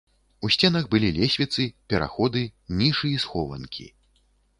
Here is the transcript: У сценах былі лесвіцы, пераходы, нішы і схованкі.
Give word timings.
У 0.47 0.49
сценах 0.53 0.85
былі 0.93 1.09
лесвіцы, 1.17 1.65
пераходы, 1.93 2.41
нішы 2.79 3.11
і 3.13 3.21
схованкі. 3.25 3.85